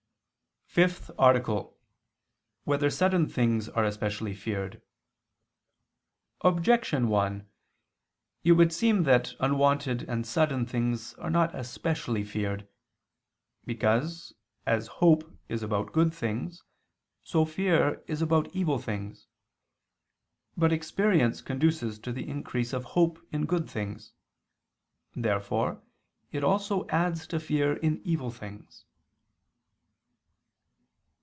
[0.73, 1.67] ________________________FIFTH ARTICLE [I II, Q.
[1.67, 2.61] 42, Art.
[2.63, 4.81] 5] Whether Sudden Things Are Especially Feared?
[6.39, 7.45] Objection 1:
[8.45, 12.69] It would seem that unwonted and sudden things are not especially feared.
[13.65, 14.31] Because,
[14.65, 16.63] as hope is about good things,
[17.21, 19.27] so fear is about evil things.
[20.55, 24.13] But experience conduces to the increase of hope in good things.
[25.17, 25.83] Therefore
[26.31, 28.85] it also adds to fear in evil things.